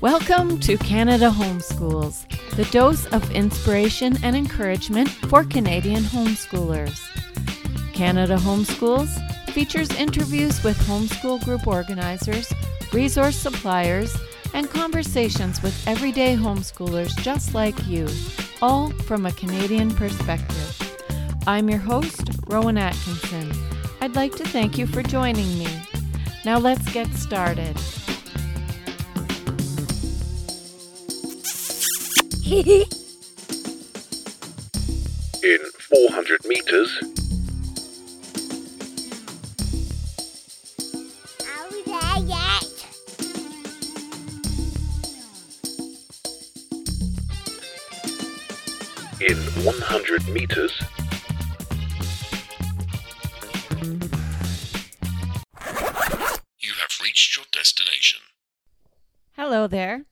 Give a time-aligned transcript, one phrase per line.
[0.00, 2.24] Welcome to Canada Homeschools,
[2.56, 6.98] the dose of inspiration and encouragement for Canadian homeschoolers.
[7.92, 9.08] Canada Homeschools
[9.50, 12.52] features interviews with homeschool group organizers,
[12.92, 14.16] resource suppliers,
[14.54, 18.06] and conversations with everyday homeschoolers just like you,
[18.62, 20.87] all from a Canadian perspective.
[21.46, 23.52] I'm your host, Rowan Atkinson.
[24.00, 25.68] I'd like to thank you for joining me.
[26.44, 27.76] Now let's get started.
[35.42, 36.98] In 400 meters,
[41.46, 42.64] Are we there yet?
[49.20, 50.80] in 100 meters,
[59.32, 60.04] Hello there.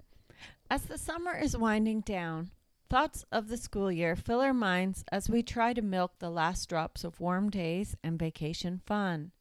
[0.71, 2.51] As the summer is winding down,
[2.89, 6.69] thoughts of the school year fill our minds as we try to milk the last
[6.69, 9.33] drops of warm days and vacation fun.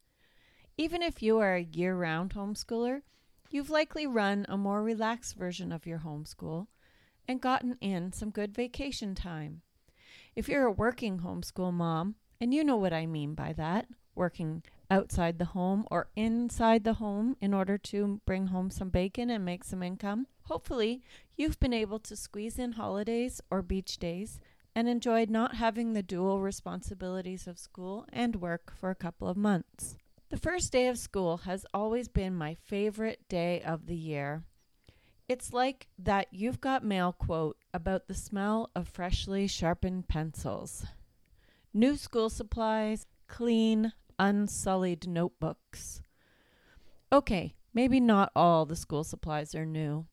[0.78, 3.02] Even if you are a year round homeschooler,
[3.50, 6.68] you've likely run a more relaxed version of your homeschool
[7.28, 9.62] and gotten in some good vacation time.
[10.36, 14.64] If you're a working homeschool mom, and you know what I mean by that, working
[14.90, 19.44] outside the home or inside the home in order to bring home some bacon and
[19.44, 21.02] make some income, hopefully
[21.36, 24.40] you've been able to squeeze in holidays or beach days
[24.76, 29.38] and enjoyed not having the dual responsibilities of school and work for a couple of
[29.38, 29.96] months.
[30.30, 34.44] The first day of school has always been my favorite day of the year.
[35.28, 40.86] It's like that you've got mail quote about the smell of freshly sharpened pencils.
[41.74, 46.02] New school supplies, clean, unsullied notebooks.
[47.12, 50.06] Okay, maybe not all the school supplies are new.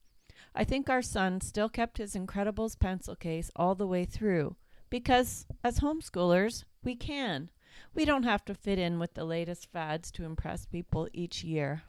[0.55, 4.55] I think our son still kept his Incredibles pencil case all the way through
[4.89, 7.49] because, as homeschoolers, we can.
[7.95, 11.83] We don't have to fit in with the latest fads to impress people each year,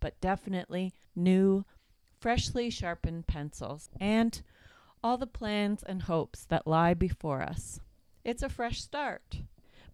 [0.00, 1.64] but definitely new,
[2.20, 4.42] freshly sharpened pencils and
[5.02, 7.80] all the plans and hopes that lie before us.
[8.22, 9.38] It's a fresh start.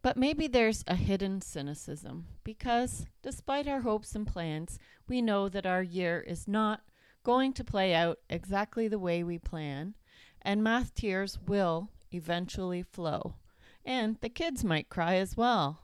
[0.06, 4.78] But maybe there's a hidden cynicism because, despite our hopes and plans,
[5.08, 6.82] we know that our year is not
[7.24, 9.96] going to play out exactly the way we plan,
[10.40, 13.34] and math tears will eventually flow.
[13.84, 15.80] And the kids might cry as well.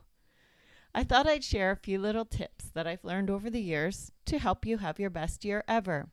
[0.95, 4.39] I thought I'd share a few little tips that I've learned over the years to
[4.39, 6.11] help you have your best year ever.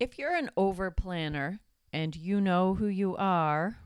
[0.00, 1.60] If you're an over planner
[1.92, 3.78] and you know who you are,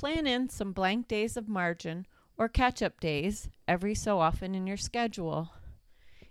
[0.00, 2.06] plan in some blank days of margin
[2.38, 5.50] or catch up days every so often in your schedule.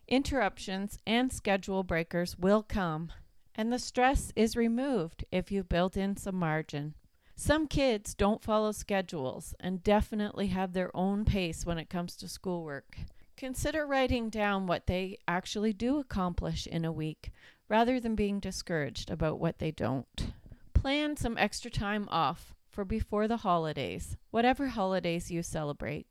[0.07, 3.11] Interruptions and schedule breakers will come,
[3.53, 6.95] and the stress is removed if you've built in some margin.
[7.35, 12.27] Some kids don't follow schedules and definitely have their own pace when it comes to
[12.27, 12.97] schoolwork.
[13.37, 17.31] Consider writing down what they actually do accomplish in a week
[17.67, 20.33] rather than being discouraged about what they don't.
[20.73, 26.07] Plan some extra time off for before the holidays, whatever holidays you celebrate.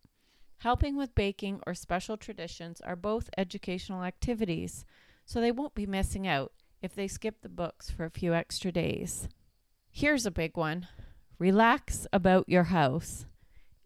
[0.58, 4.84] Helping with baking or special traditions are both educational activities,
[5.24, 6.52] so they won't be missing out
[6.82, 9.28] if they skip the books for a few extra days.
[9.90, 10.88] Here's a big one
[11.38, 13.26] relax about your house.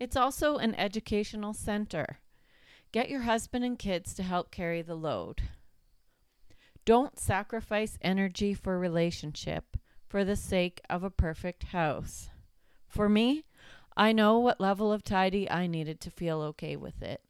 [0.00, 2.18] It's also an educational center.
[2.90, 5.42] Get your husband and kids to help carry the load.
[6.84, 9.76] Don't sacrifice energy for relationship
[10.08, 12.30] for the sake of a perfect house.
[12.92, 13.46] For me,
[13.96, 17.22] I know what level of tidy I needed to feel okay with it.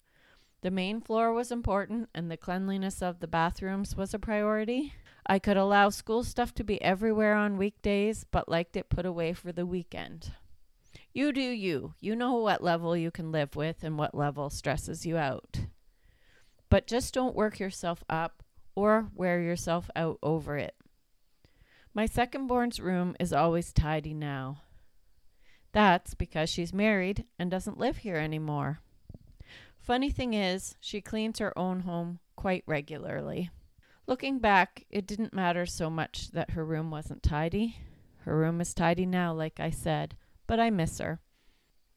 [0.63, 4.95] The main floor was important and the cleanliness of the bathrooms was a priority.
[5.25, 9.35] I could allow school stuff to be everywhere on weekdays, but liked it put away
[9.35, 10.33] for the weekend.
[11.15, 11.95] You do you.
[12.01, 15.61] You know what level you can live with and what level stresses you out.
[16.71, 18.43] But just don't work yourself up
[18.75, 20.75] or wear yourself out over it.
[21.95, 24.63] My second born's room is always tidy now.
[25.73, 28.81] That's because she's married and doesn't live here anymore.
[29.81, 33.51] Funny thing is, she cleans her own home quite regularly.
[34.07, 37.79] Looking back, it didn't matter so much that her room wasn't tidy.
[38.19, 40.17] Her room is tidy now, like I said,
[40.47, 41.21] but I miss her.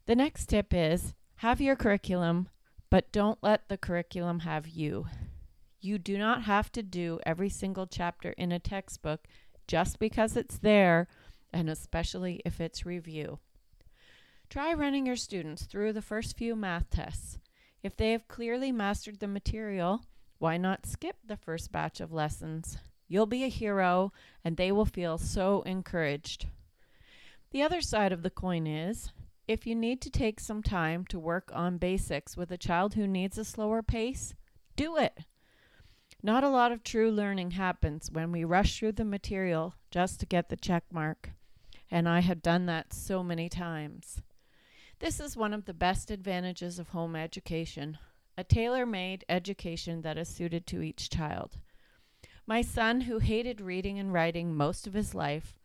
[0.06, 2.50] The next tip is have your curriculum,
[2.90, 5.08] but don't let the curriculum have you.
[5.82, 9.28] You do not have to do every single chapter in a textbook
[9.68, 11.08] just because it's there,
[11.52, 13.40] and especially if it's review.
[14.50, 17.40] Try running your students through the first few math tests.
[17.84, 20.06] If they have clearly mastered the material,
[20.38, 22.78] why not skip the first batch of lessons?
[23.08, 24.14] You'll be a hero,
[24.44, 26.48] and they will feel so encouraged.
[27.52, 29.12] The other side of the coin is
[29.48, 33.08] if you need to take some time to work on basics with a child who
[33.08, 34.34] needs a slower pace,
[34.76, 35.20] do it.
[36.24, 40.26] Not a lot of true learning happens when we rush through the material just to
[40.26, 41.32] get the check mark,
[41.92, 44.22] and I have done that so many times.
[45.00, 47.98] This is one of the best advantages of home education
[48.38, 51.58] a tailor made education that is suited to each child.
[52.46, 55.58] My son, who hated reading and writing most of his life,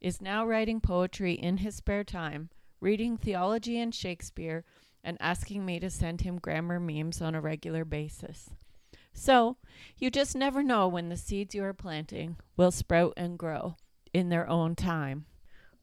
[0.00, 2.50] is now writing poetry in his spare time,
[2.80, 4.64] reading theology and Shakespeare,
[5.02, 8.50] and asking me to send him grammar memes on a regular basis.
[9.12, 9.56] So,
[9.96, 13.76] you just never know when the seeds you are planting will sprout and grow
[14.12, 15.24] in their own time.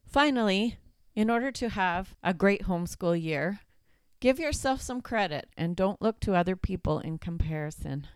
[0.05, 0.77] Finally,
[1.15, 3.61] in order to have a great homeschool year,
[4.19, 8.07] give yourself some credit and don't look to other people in comparison.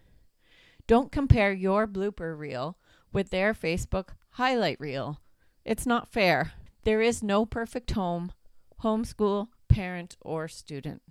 [0.86, 2.78] Don't compare your blooper reel
[3.14, 5.22] with their Facebook highlight reel.
[5.64, 6.54] It's not fair.
[6.84, 8.32] There is no perfect home,
[8.84, 11.02] homeschool, parent, or student.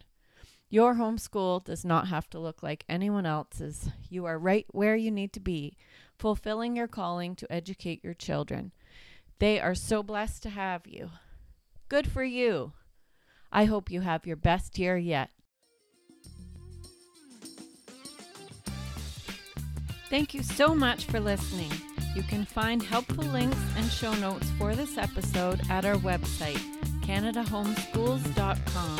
[0.70, 3.88] Your homeschool does not have to look like anyone else's.
[4.10, 5.76] You are right where you need to be,
[6.18, 8.72] fulfilling your calling to educate your children.
[9.38, 11.10] They are so blessed to have you.
[11.88, 12.72] Good for you.
[13.50, 15.30] I hope you have your best year yet.
[20.10, 21.70] Thank you so much for listening.
[22.14, 26.60] You can find helpful links and show notes for this episode at our website,
[27.02, 28.98] CanadaHomeschools.com.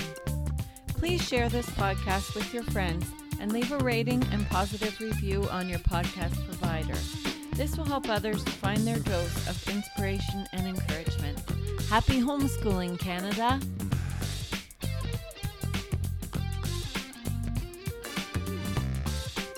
[0.88, 3.06] Please share this podcast with your friends
[3.40, 6.94] and leave a rating and positive review on your podcast provider.
[7.58, 11.40] This will help others find their dose of inspiration and encouragement.
[11.90, 13.58] Happy homeschooling, Canada!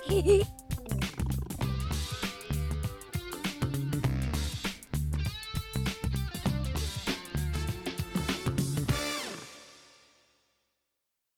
[0.07, 0.47] Hehehe